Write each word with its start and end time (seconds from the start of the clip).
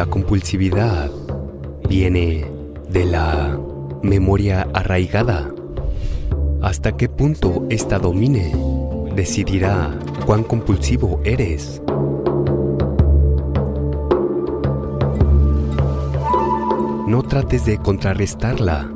la 0.00 0.06
compulsividad 0.06 1.10
viene 1.86 2.50
de 2.88 3.04
la 3.04 3.60
memoria 4.02 4.66
arraigada. 4.72 5.52
Hasta 6.62 6.96
qué 6.96 7.10
punto 7.10 7.66
esta 7.68 7.98
domine 7.98 8.50
decidirá 9.14 9.90
cuán 10.24 10.42
compulsivo 10.44 11.20
eres. 11.22 11.82
No 17.06 17.22
trates 17.28 17.66
de 17.66 17.76
contrarrestarla, 17.76 18.90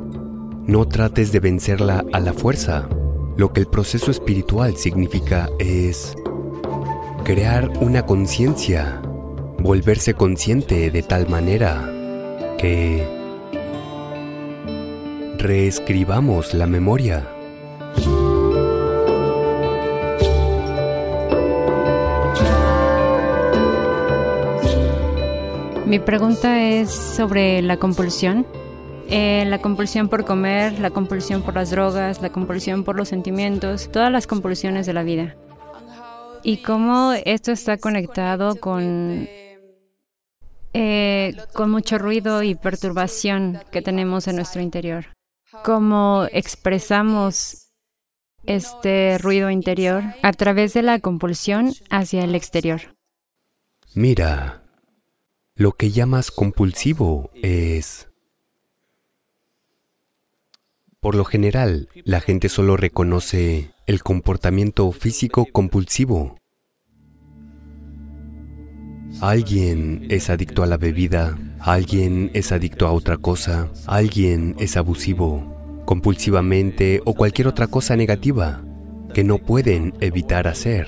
no 0.65 0.87
trates 0.87 1.31
de 1.31 1.39
vencerla 1.39 2.03
a 2.13 2.19
la 2.19 2.33
fuerza. 2.33 2.89
Lo 3.37 3.53
que 3.53 3.59
el 3.59 3.67
proceso 3.67 4.09
espiritual 4.09 4.75
significa 4.75 5.51
es 5.59 6.15
crear 7.23 7.69
una 7.79 8.07
conciencia, 8.07 9.03
volverse 9.65 10.13
consciente 10.13 10.91
de 10.91 11.01
tal 11.01 11.27
manera 11.27 11.91
que 12.59 13.03
reescribamos 15.39 16.53
la 16.53 16.67
memoria. 16.67 17.27
Mi 25.87 25.97
pregunta 25.97 26.61
es 26.61 26.91
sobre 26.91 27.63
la 27.63 27.77
compulsión. 27.77 28.45
Eh, 29.09 29.45
la 29.47 29.59
compulsión 29.61 30.09
por 30.09 30.25
comer, 30.25 30.79
la 30.79 30.91
compulsión 30.91 31.41
por 31.41 31.55
las 31.55 31.71
drogas, 31.71 32.21
la 32.21 32.31
compulsión 32.31 32.83
por 32.83 32.95
los 32.95 33.09
sentimientos, 33.09 33.89
todas 33.91 34.11
las 34.11 34.27
compulsiones 34.27 34.85
de 34.85 34.93
la 34.93 35.01
vida. 35.01 35.35
Y 36.43 36.57
cómo 36.57 37.13
esto 37.25 37.51
está 37.51 37.77
conectado 37.77 38.55
con, 38.55 39.27
eh, 40.77 41.37
con 41.53 41.71
mucho 41.71 41.97
ruido 41.97 42.43
y 42.43 42.53
perturbación 42.53 43.61
que 43.71 43.81
tenemos 43.81 44.27
en 44.27 44.35
nuestro 44.35 44.61
interior. 44.61 45.05
Cómo 45.63 46.27
expresamos 46.33 47.71
este 48.43 49.17
ruido 49.17 49.49
interior 49.49 50.03
a 50.21 50.33
través 50.33 50.73
de 50.73 50.81
la 50.81 50.99
compulsión 50.99 51.73
hacia 51.89 52.25
el 52.25 52.35
exterior. 52.35 52.93
Mira, 53.93 54.63
lo 55.55 55.71
que 55.71 55.91
llamas 55.91 56.29
compulsivo 56.29 57.31
es... 57.41 58.09
Por 60.99 61.15
lo 61.15 61.23
general, 61.23 61.87
la 62.03 62.19
gente 62.19 62.49
solo 62.49 62.75
reconoce 62.75 63.71
el 63.85 64.03
comportamiento 64.03 64.91
físico 64.91 65.47
compulsivo. 65.53 66.35
Alguien 69.21 70.05
es 70.09 70.29
adicto 70.29 70.63
a 70.63 70.67
la 70.67 70.77
bebida, 70.77 71.37
alguien 71.59 72.31
es 72.33 72.51
adicto 72.51 72.87
a 72.87 72.91
otra 72.91 73.17
cosa, 73.17 73.69
alguien 73.85 74.55
es 74.59 74.77
abusivo, 74.77 75.83
compulsivamente 75.85 77.01
o 77.05 77.13
cualquier 77.13 77.47
otra 77.47 77.67
cosa 77.67 77.95
negativa 77.95 78.63
que 79.13 79.23
no 79.23 79.37
pueden 79.37 79.93
evitar 79.99 80.47
hacer. 80.47 80.87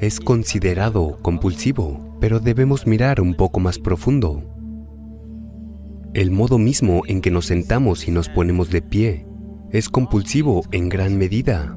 Es 0.00 0.20
considerado 0.20 1.18
compulsivo 1.22 2.12
pero 2.22 2.38
debemos 2.38 2.86
mirar 2.86 3.20
un 3.20 3.34
poco 3.34 3.58
más 3.58 3.80
profundo. 3.80 4.44
El 6.14 6.30
modo 6.30 6.56
mismo 6.56 7.02
en 7.08 7.20
que 7.20 7.32
nos 7.32 7.46
sentamos 7.46 8.06
y 8.06 8.12
nos 8.12 8.28
ponemos 8.28 8.70
de 8.70 8.80
pie 8.80 9.26
es 9.72 9.88
compulsivo 9.88 10.62
en 10.70 10.88
gran 10.88 11.18
medida. 11.18 11.74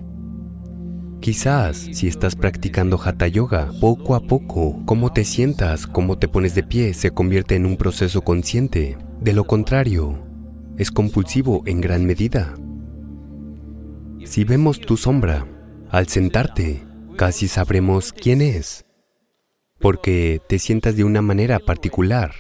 Quizás 1.25 1.89
si 1.91 2.07
estás 2.07 2.35
practicando 2.35 3.01
hatha 3.03 3.25
yoga, 3.25 3.71
poco 3.81 4.13
a 4.13 4.19
poco, 4.19 4.83
cómo 4.85 5.11
te 5.11 5.25
sientas, 5.25 5.87
cómo 5.87 6.19
te 6.19 6.27
pones 6.27 6.53
de 6.53 6.61
pie 6.61 6.93
se 6.93 7.09
convierte 7.09 7.55
en 7.55 7.65
un 7.65 7.77
proceso 7.77 8.21
consciente. 8.21 8.99
De 9.21 9.33
lo 9.33 9.45
contrario, 9.45 10.23
es 10.77 10.91
compulsivo 10.91 11.63
en 11.65 11.81
gran 11.81 12.05
medida. 12.05 12.53
Si 14.23 14.43
vemos 14.43 14.79
tu 14.79 14.97
sombra, 14.97 15.47
al 15.89 16.07
sentarte, 16.09 16.83
casi 17.17 17.47
sabremos 17.47 18.13
quién 18.13 18.39
es 18.43 18.85
porque 19.79 20.43
te 20.47 20.59
sientas 20.59 20.95
de 20.95 21.05
una 21.05 21.23
manera 21.23 21.57
particular, 21.57 22.35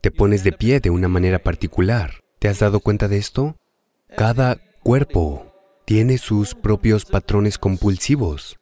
te 0.00 0.10
pones 0.10 0.42
de 0.42 0.50
pie 0.50 0.80
de 0.80 0.90
una 0.90 1.06
manera 1.06 1.38
particular. 1.38 2.24
¿Te 2.40 2.48
has 2.48 2.58
dado 2.58 2.80
cuenta 2.80 3.06
de 3.06 3.16
esto? 3.16 3.58
Cada 4.16 4.58
cuerpo 4.82 5.53
tiene 5.84 6.18
sus 6.18 6.54
propios 6.54 7.04
patrones 7.04 7.58
compulsivos. 7.58 8.58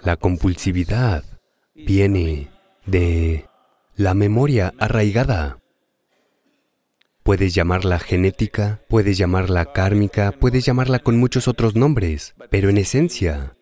La 0.00 0.16
compulsividad 0.16 1.24
viene 1.74 2.50
de 2.86 3.48
la 3.94 4.14
memoria 4.14 4.72
arraigada. 4.78 5.58
Puedes 7.22 7.54
llamarla 7.54 7.98
genética, 7.98 8.80
puedes 8.88 9.18
llamarla 9.18 9.72
kármica, 9.72 10.32
puedes 10.32 10.64
llamarla 10.64 11.00
con 11.00 11.18
muchos 11.18 11.48
otros 11.48 11.74
nombres, 11.74 12.34
pero 12.50 12.68
en 12.68 12.78
esencia 12.78 13.56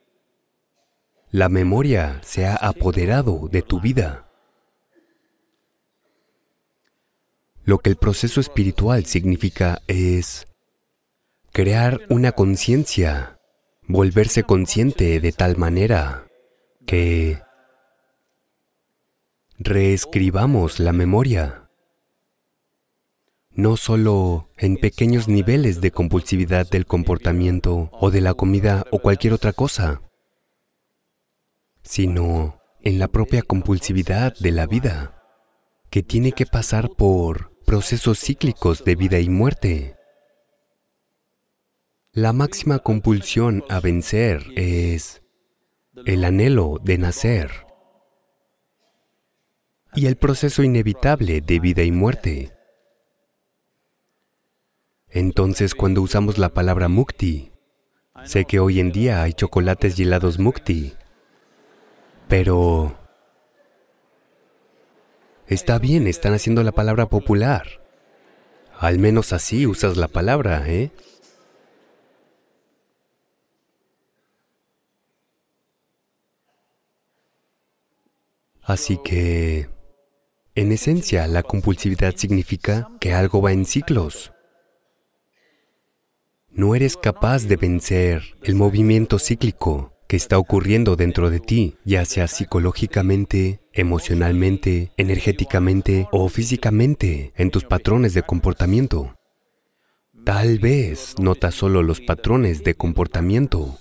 la 1.31 1.49
memoria 1.49 2.21
se 2.23 2.47
ha 2.47 2.55
apoderado 2.55 3.49
de 3.51 3.63
tu 3.63 3.81
vida. 3.81 4.29
Lo 7.65 7.79
que 7.79 7.91
el 7.91 7.97
proceso 7.97 8.41
espiritual 8.41 9.07
significa 9.07 9.81
es 9.89 10.47
crear 11.55 12.01
una 12.11 12.33
conciencia, 12.33 13.39
volverse 13.87 14.43
consciente 14.43 15.21
de 15.21 15.31
tal 15.31 15.57
manera 15.57 16.27
que 16.85 17.41
reescribamos 19.59 20.81
la 20.81 20.93
memoria, 20.93 21.71
no 23.53 23.77
solo 23.77 24.51
en 24.59 24.79
pequeños 24.79 25.29
niveles 25.29 25.81
de 25.81 25.93
compulsividad 25.93 26.69
del 26.69 26.87
comportamiento 26.87 27.89
o 27.93 28.11
de 28.11 28.21
la 28.21 28.35
comida 28.35 28.85
o 28.91 28.99
cualquier 28.99 29.33
otra 29.33 29.53
cosa, 29.53 30.03
sino 31.85 32.61
en 32.83 32.99
la 32.99 33.07
propia 33.07 33.43
compulsividad 33.43 34.35
de 34.41 34.51
la 34.51 34.67
vida, 34.67 35.23
que 35.89 36.03
tiene 36.03 36.33
que 36.33 36.47
pasar 36.47 36.91
por 36.99 37.57
procesos 37.65 38.19
cíclicos 38.19 38.83
de 38.83 38.97
vida 38.97 39.21
y 39.21 39.29
muerte. 39.29 39.95
La 42.17 42.33
máxima 42.33 42.79
compulsión 42.79 43.65
a 43.69 43.81
vencer 43.81 44.45
es 44.55 45.25
el 46.07 46.25
anhelo 46.25 46.79
de 46.81 46.97
nacer 46.97 47.51
y 49.97 50.07
el 50.07 50.15
proceso 50.15 50.63
inevitable 50.63 51.41
de 51.41 51.59
vida 51.59 51.83
y 51.83 51.91
muerte. 51.91 52.53
Entonces, 55.09 55.75
cuando 55.75 56.03
usamos 56.03 56.39
la 56.39 56.51
palabra 56.51 56.87
mukti, 56.87 57.51
sé 58.23 58.45
que 58.45 58.61
hoy 58.61 58.79
en 58.79 58.93
día 58.93 59.21
hay 59.21 59.33
chocolates 59.33 59.99
y 59.99 60.05
helados 60.05 60.39
mukti, 60.39 60.95
pero... 62.29 62.97
Está 65.49 65.81
bien, 65.81 66.07
están 66.07 66.33
haciendo 66.33 66.63
la 66.63 66.71
palabra 66.71 67.07
popular. 67.07 67.83
Al 68.79 69.01
menos 69.01 69.33
así 69.33 69.67
usas 69.67 69.97
la 69.97 70.07
palabra, 70.07 70.63
¿eh? 70.69 70.93
Así 78.65 78.99
que, 79.05 79.69
en 80.55 80.73
esencia, 80.73 81.27
la 81.27 81.43
compulsividad 81.43 82.15
significa 82.17 82.89
que 83.01 83.13
algo 83.13 83.43
va 83.43 83.53
en 83.53 83.67
ciclos. 83.67 84.33
No 86.51 86.75
eres 86.75 86.97
capaz 86.97 87.45
de 87.45 87.57
vencer 87.57 88.23
el 88.43 88.55
movimiento 88.55 89.19
cíclico 89.19 89.93
que 90.07 90.17
está 90.17 90.39
ocurriendo 90.39 90.97
dentro 90.97 91.29
de 91.29 91.41
ti, 91.41 91.77
ya 91.85 92.05
sea 92.05 92.29
psicológicamente, 92.29 93.61
emocionalmente, 93.73 94.93
energéticamente 94.97 96.09
o 96.13 96.29
físicamente, 96.29 97.33
en 97.37 97.51
tus 97.51 97.65
patrones 97.65 98.15
de 98.15 98.23
comportamiento. 98.23 99.17
Tal 100.25 100.59
vez 100.59 101.17
notas 101.19 101.55
solo 101.55 101.83
los 101.83 102.01
patrones 102.01 102.65
de 102.65 102.75
comportamiento, 102.75 103.79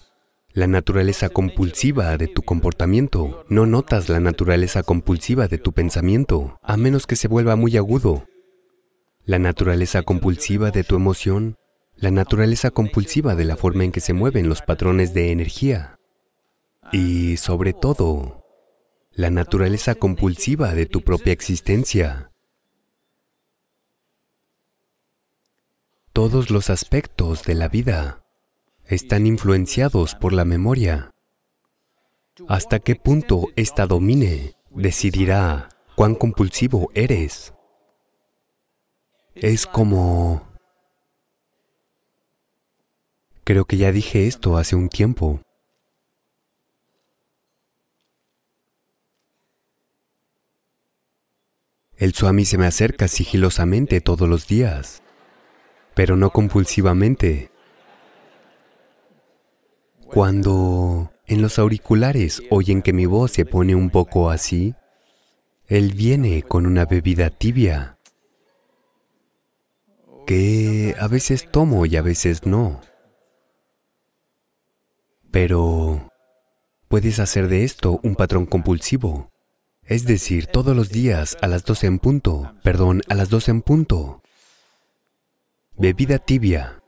la 0.53 0.67
naturaleza 0.67 1.29
compulsiva 1.29 2.15
de 2.17 2.27
tu 2.27 2.43
comportamiento. 2.43 3.43
No 3.49 3.65
notas 3.65 4.09
la 4.09 4.19
naturaleza 4.19 4.83
compulsiva 4.83 5.47
de 5.47 5.57
tu 5.57 5.73
pensamiento, 5.73 6.59
a 6.61 6.77
menos 6.77 7.07
que 7.07 7.15
se 7.15 7.27
vuelva 7.27 7.55
muy 7.55 7.75
agudo. 7.75 8.25
La 9.25 9.39
naturaleza 9.39 10.03
compulsiva 10.03 10.69
de 10.69 10.83
tu 10.83 10.95
emoción, 10.95 11.55
la 11.95 12.11
naturaleza 12.11 12.69
compulsiva 12.69 13.35
de 13.35 13.45
la 13.45 13.55
forma 13.55 13.83
en 13.83 13.91
que 13.91 13.99
se 13.99 14.13
mueven 14.13 14.47
los 14.47 14.61
patrones 14.61 15.13
de 15.13 15.31
energía 15.31 15.99
y 16.91 17.37
sobre 17.37 17.73
todo 17.73 18.43
la 19.11 19.31
naturaleza 19.31 19.95
compulsiva 19.95 20.75
de 20.75 20.85
tu 20.85 21.01
propia 21.01 21.33
existencia. 21.33 22.31
Todos 26.11 26.51
los 26.51 26.69
aspectos 26.69 27.43
de 27.43 27.55
la 27.55 27.69
vida 27.69 28.22
están 28.85 29.27
influenciados 29.27 30.15
por 30.15 30.33
la 30.33 30.45
memoria. 30.45 31.11
Hasta 32.47 32.79
qué 32.79 32.95
punto 32.95 33.47
ésta 33.55 33.85
domine 33.85 34.55
decidirá 34.71 35.69
cuán 35.95 36.15
compulsivo 36.15 36.89
eres. 36.93 37.53
Es 39.35 39.65
como... 39.65 40.47
Creo 43.43 43.65
que 43.65 43.77
ya 43.77 43.91
dije 43.91 44.27
esto 44.27 44.57
hace 44.57 44.75
un 44.75 44.89
tiempo. 44.89 45.41
El 51.97 52.13
Swami 52.13 52.43
se 52.43 52.57
me 52.57 52.65
acerca 52.65 53.07
sigilosamente 53.07 54.01
todos 54.01 54.27
los 54.27 54.47
días, 54.47 55.03
pero 55.93 56.17
no 56.17 56.31
compulsivamente. 56.31 57.52
Cuando 60.13 61.11
en 61.25 61.41
los 61.41 61.57
auriculares 61.57 62.43
oyen 62.51 62.83
que 62.83 62.93
mi 62.93 63.07
voz 63.07 63.31
se 63.31 63.45
pone 63.45 63.73
un 63.73 63.89
poco 63.89 64.29
así, 64.29 64.75
él 65.65 65.93
viene 65.93 66.43
con 66.43 66.67
una 66.67 66.85
bebida 66.85 67.31
tibia 67.31 67.97
que 70.27 70.95
a 70.99 71.07
veces 71.07 71.49
tomo 71.49 71.87
y 71.87 71.95
a 71.95 72.03
veces 72.03 72.45
no. 72.45 72.81
Pero 75.31 76.11
puedes 76.89 77.17
hacer 77.17 77.47
de 77.47 77.63
esto 77.63 77.99
un 78.03 78.13
patrón 78.13 78.45
compulsivo. 78.45 79.31
Es 79.81 80.05
decir, 80.05 80.45
todos 80.45 80.75
los 80.75 80.89
días 80.89 81.37
a 81.41 81.47
las 81.47 81.65
12 81.65 81.87
en 81.87 81.97
punto, 81.97 82.53
perdón, 82.61 83.01
a 83.09 83.15
las 83.15 83.29
12 83.29 83.49
en 83.49 83.61
punto. 83.63 84.21
Bebida 85.75 86.19
tibia. 86.19 86.82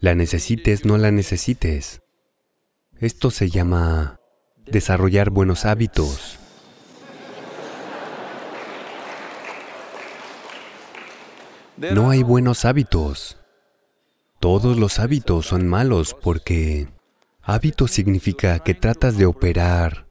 La 0.00 0.14
necesites, 0.14 0.86
no 0.86 0.96
la 0.96 1.10
necesites. 1.10 2.00
Esto 2.98 3.30
se 3.30 3.50
llama 3.50 4.18
desarrollar 4.64 5.28
buenos 5.28 5.66
hábitos. 5.66 6.38
No 11.76 12.08
hay 12.08 12.22
buenos 12.22 12.64
hábitos. 12.64 13.36
Todos 14.38 14.78
los 14.78 14.98
hábitos 14.98 15.46
son 15.46 15.68
malos 15.68 16.14
porque 16.14 16.88
hábito 17.42 17.86
significa 17.86 18.58
que 18.60 18.72
tratas 18.72 19.18
de 19.18 19.26
operar 19.26 20.06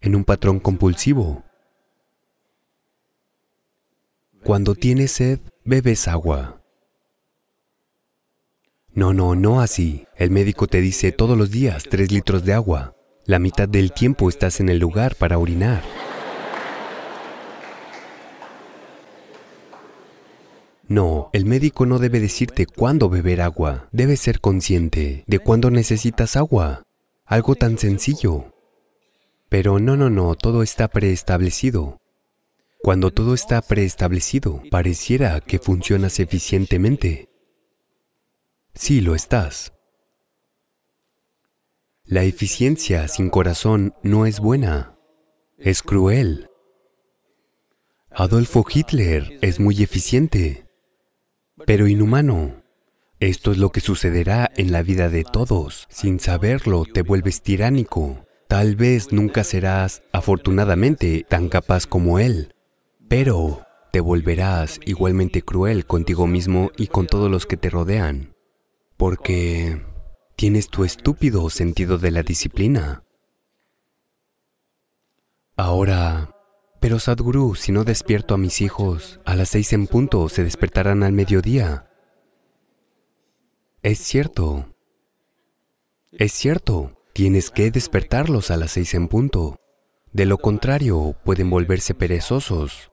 en 0.00 0.16
un 0.16 0.24
patrón 0.24 0.60
compulsivo. 0.60 1.44
Cuando 4.42 4.74
tienes 4.74 5.12
sed, 5.12 5.40
bebes 5.64 6.08
agua. 6.08 6.55
No, 8.96 9.12
no, 9.12 9.34
no 9.34 9.60
así. 9.60 10.06
El 10.16 10.30
médico 10.30 10.68
te 10.68 10.80
dice 10.80 11.12
todos 11.12 11.36
los 11.36 11.50
días 11.50 11.84
tres 11.90 12.10
litros 12.10 12.46
de 12.46 12.54
agua. 12.54 12.94
La 13.26 13.38
mitad 13.38 13.68
del 13.68 13.92
tiempo 13.92 14.30
estás 14.30 14.58
en 14.58 14.70
el 14.70 14.78
lugar 14.78 15.16
para 15.16 15.36
orinar. 15.36 15.82
No, 20.88 21.28
el 21.34 21.44
médico 21.44 21.84
no 21.84 21.98
debe 21.98 22.20
decirte 22.20 22.64
cuándo 22.64 23.10
beber 23.10 23.42
agua. 23.42 23.90
Debes 23.92 24.20
ser 24.20 24.40
consciente 24.40 25.24
de 25.26 25.38
cuándo 25.40 25.70
necesitas 25.70 26.34
agua. 26.34 26.84
Algo 27.26 27.54
tan 27.54 27.76
sencillo. 27.76 28.54
Pero 29.50 29.78
no, 29.78 29.98
no, 29.98 30.08
no, 30.08 30.36
todo 30.36 30.62
está 30.62 30.88
preestablecido. 30.88 31.98
Cuando 32.80 33.10
todo 33.10 33.34
está 33.34 33.60
preestablecido, 33.60 34.62
pareciera 34.70 35.42
que 35.42 35.58
funcionas 35.58 36.18
eficientemente. 36.18 37.28
Sí, 38.76 39.00
lo 39.00 39.14
estás. 39.14 39.72
La 42.04 42.24
eficiencia 42.24 43.08
sin 43.08 43.30
corazón 43.30 43.94
no 44.02 44.26
es 44.26 44.38
buena, 44.38 44.98
es 45.56 45.82
cruel. 45.82 46.50
Adolfo 48.10 48.66
Hitler 48.68 49.38
es 49.40 49.60
muy 49.60 49.82
eficiente, 49.82 50.66
pero 51.66 51.88
inhumano. 51.88 52.62
Esto 53.18 53.50
es 53.50 53.56
lo 53.56 53.70
que 53.70 53.80
sucederá 53.80 54.52
en 54.56 54.72
la 54.72 54.82
vida 54.82 55.08
de 55.08 55.24
todos. 55.24 55.86
Sin 55.88 56.20
saberlo, 56.20 56.84
te 56.84 57.00
vuelves 57.00 57.40
tiránico. 57.40 58.26
Tal 58.46 58.76
vez 58.76 59.10
nunca 59.10 59.42
serás, 59.42 60.02
afortunadamente, 60.12 61.24
tan 61.26 61.48
capaz 61.48 61.86
como 61.86 62.18
Él, 62.18 62.54
pero 63.08 63.62
te 63.90 64.00
volverás 64.00 64.78
igualmente 64.84 65.40
cruel 65.40 65.86
contigo 65.86 66.26
mismo 66.26 66.70
y 66.76 66.88
con 66.88 67.06
todos 67.06 67.30
los 67.30 67.46
que 67.46 67.56
te 67.56 67.70
rodean, 67.70 68.35
porque 68.96 69.84
tienes 70.36 70.68
tu 70.68 70.84
estúpido 70.84 71.48
sentido 71.50 71.98
de 71.98 72.10
la 72.10 72.22
disciplina. 72.22 73.04
Ahora, 75.56 76.34
pero 76.80 76.98
Sadhguru, 76.98 77.54
si 77.54 77.72
no 77.72 77.84
despierto 77.84 78.34
a 78.34 78.38
mis 78.38 78.60
hijos, 78.60 79.20
a 79.24 79.34
las 79.34 79.50
seis 79.50 79.72
en 79.72 79.86
punto 79.86 80.28
se 80.28 80.44
despertarán 80.44 81.02
al 81.02 81.12
mediodía. 81.12 81.90
Es 83.82 83.98
cierto. 83.98 84.74
Es 86.12 86.32
cierto. 86.32 86.92
Tienes 87.12 87.50
que 87.50 87.70
despertarlos 87.70 88.50
a 88.50 88.56
las 88.58 88.72
seis 88.72 88.92
en 88.92 89.08
punto. 89.08 89.58
De 90.12 90.26
lo 90.26 90.38
contrario, 90.38 91.16
pueden 91.24 91.48
volverse 91.48 91.94
perezosos. 91.94 92.90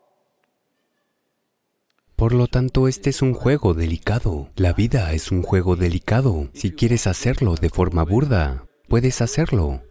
Por 2.23 2.33
lo 2.33 2.47
tanto, 2.47 2.87
este 2.87 3.09
es 3.09 3.21
un 3.21 3.33
juego 3.33 3.73
delicado. 3.73 4.49
La 4.55 4.71
vida 4.71 5.11
es 5.11 5.29
un 5.29 5.43
juego 5.43 5.75
delicado. 5.75 6.47
Si 6.53 6.71
quieres 6.71 7.05
hacerlo 7.05 7.55
de 7.55 7.69
forma 7.69 8.03
burda, 8.03 8.65
puedes 8.87 9.21
hacerlo. 9.21 9.83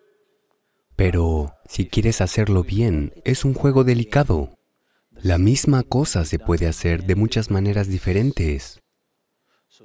Pero 0.96 1.52
si 1.68 1.84
quieres 1.84 2.22
hacerlo 2.22 2.64
bien, 2.64 3.12
es 3.26 3.44
un 3.44 3.52
juego 3.52 3.84
delicado. 3.84 4.58
La 5.10 5.36
misma 5.36 5.82
cosa 5.82 6.24
se 6.24 6.38
puede 6.38 6.66
hacer 6.66 7.04
de 7.04 7.16
muchas 7.16 7.50
maneras 7.50 7.88
diferentes. 7.88 8.80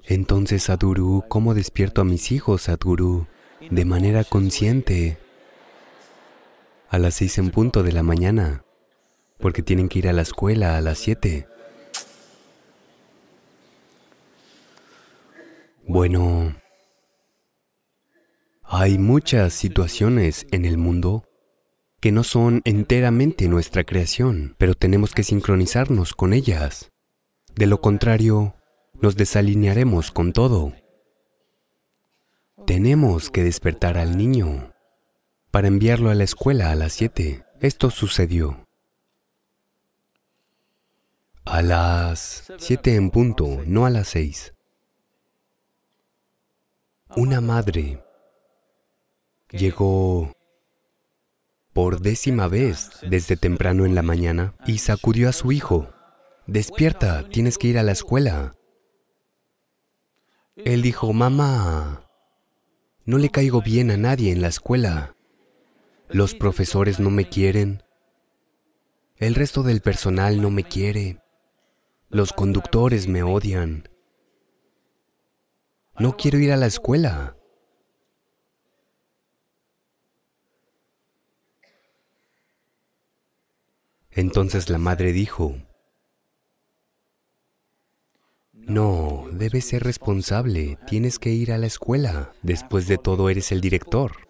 Entonces, 0.05 0.63
Sadhguru, 0.63 1.25
¿cómo 1.27 1.53
despierto 1.53 1.99
a 1.99 2.05
mis 2.05 2.31
hijos, 2.31 2.61
Sadhguru? 2.61 3.27
de 3.69 3.83
manera 3.83 4.23
consciente 4.23 5.17
a 6.87 6.97
las 6.97 7.15
seis 7.15 7.39
en 7.39 7.51
punto 7.51 7.83
de 7.83 7.91
la 7.91 8.03
mañana, 8.03 8.63
porque 9.37 9.63
tienen 9.63 9.89
que 9.89 9.99
ir 9.99 10.07
a 10.07 10.13
la 10.13 10.21
escuela 10.21 10.77
a 10.77 10.81
las 10.81 10.97
siete. 10.97 11.45
Bueno, 15.89 16.53
hay 18.61 18.97
muchas 18.97 19.53
situaciones 19.53 20.45
en 20.51 20.65
el 20.65 20.77
mundo 20.77 21.23
que 22.01 22.11
no 22.11 22.25
son 22.25 22.61
enteramente 22.65 23.47
nuestra 23.47 23.85
creación, 23.85 24.55
pero 24.57 24.73
tenemos 24.73 25.13
que 25.13 25.23
sincronizarnos 25.23 26.13
con 26.13 26.33
ellas. 26.33 26.91
De 27.55 27.67
lo 27.67 27.79
contrario, 27.79 28.55
nos 29.01 29.15
desalinearemos 29.15 30.11
con 30.11 30.33
todo. 30.33 30.73
Tenemos 32.65 33.29
que 33.29 33.43
despertar 33.43 33.97
al 33.97 34.17
niño 34.17 34.73
para 35.51 35.69
enviarlo 35.69 36.09
a 36.09 36.15
la 36.15 36.25
escuela 36.25 36.69
a 36.71 36.75
las 36.75 36.91
7. 36.93 37.45
Esto 37.61 37.91
sucedió. 37.91 38.67
A 41.45 41.61
las 41.61 42.51
7 42.57 42.95
en 42.95 43.09
punto, 43.09 43.63
no 43.65 43.85
a 43.85 43.89
las 43.89 44.09
6. 44.09 44.53
Una 47.15 47.41
madre 47.41 48.03
llegó 49.49 50.33
por 51.73 52.01
décima 52.01 52.47
vez 52.47 52.89
desde 53.01 53.37
temprano 53.37 53.85
en 53.85 53.95
la 53.95 54.01
mañana 54.01 54.55
y 54.65 54.79
sacudió 54.79 55.29
a 55.29 55.33
su 55.33 55.51
hijo. 55.51 55.89
Despierta, 56.47 57.27
tienes 57.29 57.57
que 57.57 57.67
ir 57.67 57.77
a 57.77 57.83
la 57.83 57.93
escuela. 57.93 58.55
Él 60.55 60.81
dijo, 60.81 61.13
mamá, 61.13 62.09
no 63.05 63.17
le 63.17 63.29
caigo 63.29 63.61
bien 63.61 63.91
a 63.91 63.97
nadie 63.97 64.31
en 64.31 64.41
la 64.41 64.47
escuela. 64.47 65.15
Los 66.09 66.35
profesores 66.35 66.99
no 66.99 67.09
me 67.09 67.29
quieren. 67.29 67.83
El 69.15 69.35
resto 69.35 69.63
del 69.63 69.81
personal 69.81 70.41
no 70.41 70.49
me 70.49 70.63
quiere. 70.63 71.21
Los 72.09 72.33
conductores 72.33 73.07
me 73.07 73.23
odian. 73.23 73.87
No 75.99 76.15
quiero 76.15 76.37
ir 76.37 76.51
a 76.51 76.57
la 76.57 76.67
escuela. 76.67 77.35
Entonces 84.11 84.69
la 84.69 84.77
madre 84.77 85.11
dijo, 85.11 85.55
No, 88.53 89.27
debes 89.31 89.65
ser 89.65 89.83
responsable, 89.83 90.77
tienes 90.87 91.19
que 91.19 91.31
ir 91.31 91.51
a 91.51 91.57
la 91.57 91.67
escuela. 91.67 92.33
Después 92.43 92.87
de 92.87 92.97
todo, 92.97 93.29
eres 93.29 93.51
el 93.51 93.61
director. 93.61 94.26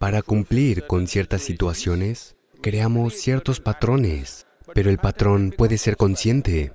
Para 0.00 0.22
cumplir 0.22 0.86
con 0.86 1.06
ciertas 1.06 1.42
situaciones, 1.42 2.34
creamos 2.62 3.16
ciertos 3.16 3.60
patrones, 3.60 4.46
pero 4.72 4.88
el 4.88 4.96
patrón 4.96 5.52
puede 5.54 5.76
ser 5.76 5.98
consciente. 5.98 6.72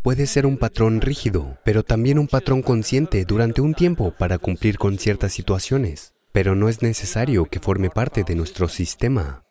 Puede 0.00 0.26
ser 0.26 0.46
un 0.46 0.56
patrón 0.56 1.02
rígido, 1.02 1.58
pero 1.66 1.82
también 1.82 2.18
un 2.18 2.26
patrón 2.26 2.62
consciente 2.62 3.22
durante 3.26 3.60
un 3.60 3.74
tiempo 3.74 4.14
para 4.18 4.38
cumplir 4.38 4.78
con 4.78 4.98
ciertas 4.98 5.34
situaciones, 5.34 6.14
pero 6.32 6.54
no 6.54 6.70
es 6.70 6.80
necesario 6.80 7.44
que 7.44 7.60
forme 7.60 7.90
parte 7.90 8.24
de 8.24 8.34
nuestro 8.34 8.70
sistema. 8.70 9.44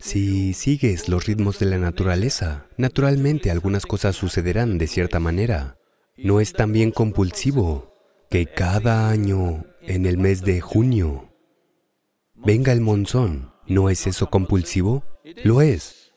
Si 0.00 0.52
sigues 0.52 1.08
los 1.08 1.26
ritmos 1.26 1.60
de 1.60 1.66
la 1.66 1.78
naturaleza, 1.78 2.66
naturalmente 2.76 3.52
algunas 3.52 3.86
cosas 3.86 4.16
sucederán 4.16 4.78
de 4.78 4.88
cierta 4.88 5.20
manera. 5.20 5.78
No 6.16 6.40
es 6.40 6.54
también 6.54 6.90
compulsivo 6.90 7.89
que 8.30 8.46
cada 8.46 9.10
año, 9.10 9.64
en 9.82 10.06
el 10.06 10.16
mes 10.16 10.42
de 10.42 10.60
junio, 10.60 11.32
venga 12.36 12.72
el 12.72 12.80
monzón. 12.80 13.52
¿No 13.66 13.90
es 13.90 14.06
eso 14.06 14.30
compulsivo? 14.30 15.04
Lo 15.42 15.60
es. 15.60 16.12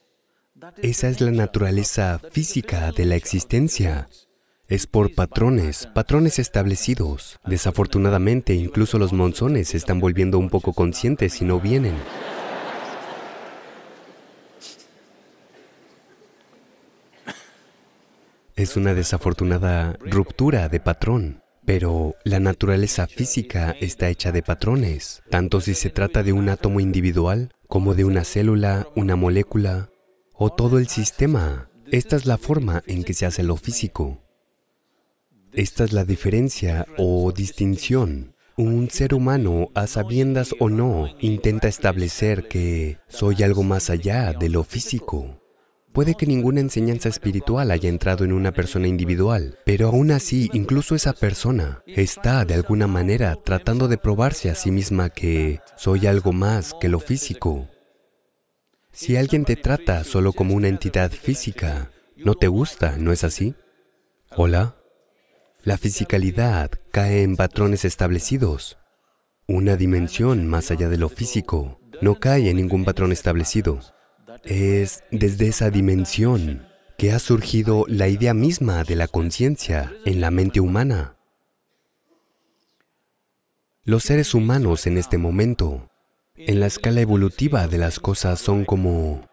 Esa 0.78 1.10
es 1.10 1.22
la 1.22 1.32
naturaleza 1.32 2.22
física 2.32 2.92
de 2.92 3.06
la 3.06 3.16
existencia. 3.16 4.10
Es 4.68 4.86
por 4.86 5.16
patrones, 5.16 5.88
patrones 5.88 6.38
establecidos. 6.38 7.40
Desafortunadamente, 7.46 8.54
incluso 8.54 9.00
los 9.00 9.12
monzones 9.12 9.70
se 9.70 9.78
están 9.78 10.00
volviendo 10.00 10.38
un 10.38 10.52
poco 10.52 10.74
conscientes 10.74 11.42
y 11.42 11.46
no 11.46 11.60
vienen. 11.60 11.96
Es 18.56 18.78
una 18.78 18.94
desafortunada 18.94 19.98
ruptura 20.00 20.70
de 20.70 20.80
patrón. 20.80 21.43
Pero 21.66 22.16
la 22.26 22.40
naturaleza 22.40 23.08
física 23.08 23.76
está 23.80 24.10
hecha 24.10 24.32
de 24.32 24.44
patrones, 24.44 25.24
tanto 25.30 25.62
si 25.62 25.74
se 25.76 25.90
trata 25.90 26.22
de 26.22 26.34
un 26.34 26.50
átomo 26.50 26.80
individual 26.80 27.52
como 27.68 27.96
de 27.96 28.04
una 28.04 28.24
célula, 28.24 28.88
una 28.96 29.16
molécula 29.16 29.90
o 30.34 30.50
todo 30.50 30.78
el 30.78 30.88
sistema. 30.88 31.70
Esta 31.92 32.16
es 32.16 32.26
la 32.26 32.38
forma 32.38 32.84
en 32.86 33.04
que 33.04 33.14
se 33.14 33.26
hace 33.26 33.44
lo 33.44 33.56
físico. 33.56 34.22
Esta 35.54 35.84
es 35.84 35.94
la 35.94 36.04
diferencia 36.04 36.86
o 36.98 37.32
distinción. 37.32 38.36
Un 38.58 38.90
ser 38.90 39.14
humano, 39.14 39.70
a 39.74 39.88
sabiendas 39.88 40.54
o 40.60 40.70
no, 40.70 41.08
intenta 41.20 41.68
establecer 41.68 42.48
que 42.48 42.98
soy 43.08 43.42
algo 43.44 43.64
más 43.64 43.90
allá 43.90 44.34
de 44.34 44.50
lo 44.50 44.64
físico. 44.64 45.43
Puede 45.94 46.16
que 46.16 46.26
ninguna 46.26 46.60
enseñanza 46.60 47.08
espiritual 47.08 47.70
haya 47.70 47.88
entrado 47.88 48.26
en 48.26 48.34
una 48.34 48.52
persona 48.52 48.88
individual, 48.88 49.60
pero 49.64 49.90
aún 49.90 50.10
así, 50.10 50.50
incluso 50.52 50.96
esa 50.96 51.14
persona 51.14 51.84
está 51.86 52.46
de 52.46 52.56
alguna 52.56 52.88
manera 52.88 53.36
tratando 53.36 53.88
de 53.88 54.00
probarse 54.00 54.50
a 54.50 54.56
sí 54.56 54.72
misma 54.72 55.12
que 55.12 55.60
soy 55.78 56.08
algo 56.08 56.34
más 56.34 56.74
que 56.82 56.90
lo 56.90 57.00
físico. 57.00 57.70
Si 58.92 59.18
alguien 59.18 59.46
te 59.46 59.56
trata 59.56 60.04
solo 60.04 60.34
como 60.34 60.56
una 60.56 60.68
entidad 60.68 61.12
física, 61.12 61.92
no 62.18 62.34
te 62.34 62.48
gusta, 62.48 62.98
¿no 62.98 63.12
es 63.12 63.24
así? 63.24 63.54
Hola. 64.36 64.76
La 65.62 65.78
fisicalidad 65.78 66.72
cae 66.92 67.22
en 67.22 67.36
patrones 67.36 67.86
establecidos. 67.86 68.80
Una 69.48 69.76
dimensión 69.76 70.48
más 70.48 70.72
allá 70.72 70.90
de 70.90 70.98
lo 70.98 71.10
físico 71.10 71.80
no 72.02 72.20
cae 72.20 72.50
en 72.50 72.58
ningún 72.58 72.84
patrón 72.84 73.12
establecido. 73.12 73.80
Es 74.44 75.04
desde 75.10 75.48
esa 75.48 75.70
dimensión 75.70 76.68
que 76.98 77.14
ha 77.14 77.20
surgido 77.20 77.86
la 77.88 78.10
idea 78.10 78.34
misma 78.34 78.84
de 78.84 78.98
la 78.98 79.08
conciencia 79.08 79.96
en 80.06 80.20
la 80.20 80.32
mente 80.32 80.60
humana. 80.60 81.16
Los 83.86 84.04
seres 84.04 84.34
humanos 84.34 84.86
en 84.86 84.98
este 84.98 85.18
momento, 85.18 85.90
en 86.36 86.60
la 86.60 86.68
escala 86.68 87.00
evolutiva 87.00 87.68
de 87.68 87.78
las 87.78 88.00
cosas, 88.00 88.42
son 88.42 88.66
como, 88.66 89.30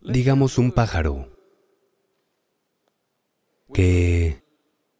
digamos, 0.00 0.56
un 0.56 0.72
pájaro 0.72 1.36
que 3.74 4.42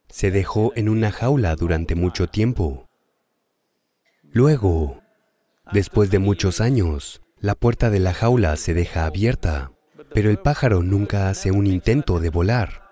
se 0.09 0.31
dejó 0.31 0.73
en 0.77 0.91
una 0.91 1.11
jaula 1.11 1.57
durante 1.57 1.95
mucho 1.95 2.29
tiempo. 2.29 2.91
Luego, 4.23 5.01
después 5.73 6.11
de 6.11 6.19
muchos 6.19 6.61
años, 6.61 7.24
la 7.45 7.55
puerta 7.55 7.91
de 7.91 8.01
la 8.01 8.15
jaula 8.15 8.57
se 8.57 8.73
deja 8.73 9.05
abierta, 9.05 9.71
pero 10.15 10.31
el 10.31 10.39
pájaro 10.39 10.83
nunca 10.83 11.29
hace 11.29 11.51
un 11.51 11.67
intento 11.67 12.19
de 12.19 12.31
volar, 12.31 12.89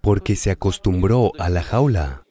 porque 0.00 0.34
se 0.34 0.50
acostumbró 0.50 1.30
a 1.38 1.48
la 1.48 1.62
jaula, 1.62 2.26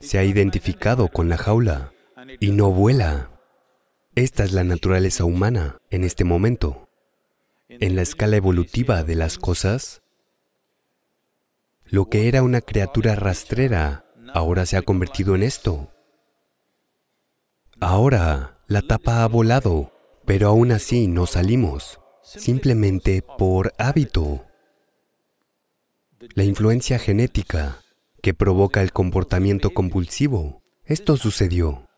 se 0.00 0.18
ha 0.18 0.24
identificado 0.24 1.06
con 1.06 1.28
la 1.28 1.36
jaula 1.36 1.92
y 2.40 2.50
no 2.50 2.72
vuela. 2.72 3.30
Esta 4.16 4.42
es 4.42 4.50
la 4.50 4.64
naturaleza 4.64 5.24
humana 5.24 5.78
en 5.90 6.02
este 6.02 6.24
momento. 6.24 6.88
En 7.68 7.94
la 7.94 8.02
escala 8.02 8.34
evolutiva 8.34 9.04
de 9.04 9.14
las 9.14 9.38
cosas, 9.38 10.02
lo 11.84 12.06
que 12.06 12.26
era 12.26 12.42
una 12.42 12.62
criatura 12.62 13.14
rastrera 13.14 14.06
ahora 14.34 14.66
se 14.66 14.76
ha 14.76 14.82
convertido 14.82 15.36
en 15.36 15.44
esto. 15.44 15.92
Ahora 17.78 18.58
la 18.66 18.82
tapa 18.82 19.22
ha 19.22 19.28
volado 19.28 19.92
pero 20.24 20.48
aún 20.48 20.72
así 20.72 21.08
no 21.08 21.26
salimos, 21.26 22.00
simplemente 22.22 23.22
por 23.22 23.72
hábito. 23.78 24.46
La 26.34 26.44
influencia 26.44 26.98
genética 26.98 27.80
que 28.22 28.32
provoca 28.32 28.80
el 28.80 28.92
comportamiento 28.92 29.70
compulsivo. 29.70 30.62
Esto 30.84 31.16
sucedió. 31.16 31.88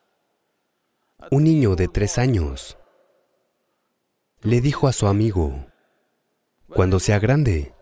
Un 1.31 1.45
niño 1.45 1.77
de 1.77 1.89
tres 1.89 2.19
años 2.19 2.79
le 4.41 4.61
dijo 4.61 4.89
a 4.89 4.93
su 4.93 5.07
amigo, 5.07 5.67
cuando 6.69 7.01
sea 7.01 7.19
grande, 7.19 7.75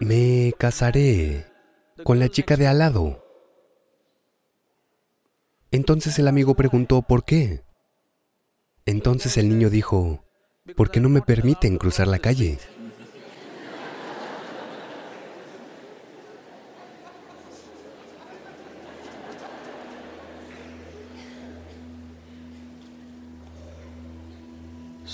me 0.00 0.52
casaré 0.58 1.46
con 2.02 2.18
la 2.18 2.28
chica 2.28 2.56
de 2.56 2.66
al 2.66 2.78
lado. 2.78 3.24
Entonces 5.70 6.18
el 6.18 6.26
amigo 6.26 6.54
preguntó, 6.54 7.02
¿por 7.02 7.24
qué? 7.24 7.62
Entonces 8.90 9.36
el 9.36 9.48
niño 9.48 9.70
dijo, 9.70 10.24
¿por 10.74 10.90
qué 10.90 10.98
no 10.98 11.08
me 11.08 11.22
permiten 11.22 11.78
cruzar 11.78 12.08
la 12.08 12.18
calle? 12.18 12.58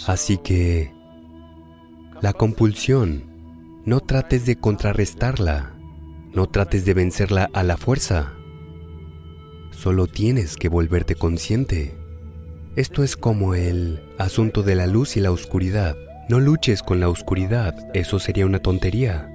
Así 0.07 0.39
que 0.39 0.91
la 2.23 2.33
compulsión, 2.33 3.25
no 3.85 4.01
trates 4.01 4.47
de 4.47 4.57
contrarrestarla, 4.57 5.75
no 6.33 6.47
trates 6.47 6.87
de 6.87 6.95
vencerla 6.95 7.51
a 7.53 7.63
la 7.63 7.77
fuerza, 7.77 8.33
solo 9.71 10.07
tienes 10.07 10.57
que 10.57 10.71
volverte 10.71 11.15
consciente. 11.15 12.06
Esto 12.77 13.03
es 13.03 13.17
como 13.17 13.55
el 13.55 14.01
asunto 14.19 14.63
de 14.63 14.75
la 14.75 14.87
luz 14.87 15.17
y 15.17 15.21
la 15.21 15.33
oscuridad. 15.33 15.97
No 16.29 16.41
luches 16.41 16.83
con 16.83 17.01
la 17.01 17.09
oscuridad, 17.09 17.75
eso 17.95 18.19
sería 18.19 18.45
una 18.45 18.59
tontería. 18.59 19.31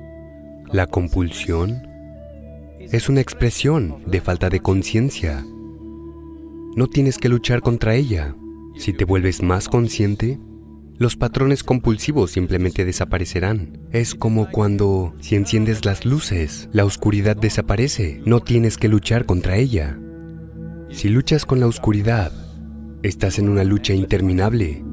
La 0.71 0.85
compulsión 0.85 1.87
es 2.79 3.09
una 3.09 3.19
expresión 3.19 4.03
de 4.05 4.21
falta 4.21 4.49
de 4.49 4.59
conciencia. 4.59 5.43
No 6.75 6.85
tienes 6.85 7.17
que 7.17 7.29
luchar 7.29 7.61
contra 7.61 7.95
ella. 7.95 8.35
Si 8.77 8.93
te 8.93 9.05
vuelves 9.05 9.41
más 9.41 9.69
consciente, 9.69 10.39
los 10.99 11.15
patrones 11.15 11.63
compulsivos 11.63 12.29
simplemente 12.29 12.85
desaparecerán. 12.85 13.79
Es 13.91 14.13
como 14.13 14.51
cuando, 14.51 15.15
si 15.19 15.35
enciendes 15.35 15.83
las 15.83 16.05
luces, 16.05 16.69
la 16.73 16.85
oscuridad 16.85 17.35
desaparece. 17.35 18.21
No 18.23 18.41
tienes 18.41 18.77
que 18.77 18.87
luchar 18.87 19.25
contra 19.25 19.57
ella. 19.57 19.97
Si 20.91 21.09
luchas 21.09 21.45
con 21.45 21.59
la 21.59 21.65
oscuridad, 21.65 22.31
Estás 23.03 23.39
en 23.39 23.49
una 23.49 23.63
lucha 23.63 23.95
interminable. 23.95 24.83